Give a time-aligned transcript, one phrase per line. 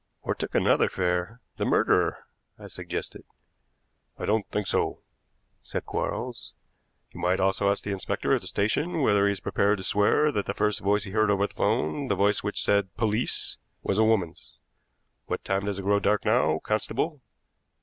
[0.23, 2.25] "Or took another fare the murderer,"
[2.57, 3.23] I suggested.
[4.17, 5.03] "I don't think so,"
[5.61, 6.53] said Quarles.
[7.11, 10.31] "You might also ask the inspector at the station whether he is prepared to swear
[10.31, 13.99] that the first voice he heard over the 'phone the voice which said 'police' was
[13.99, 14.57] a woman's.
[15.27, 17.21] What time does it grow dark now, constable?"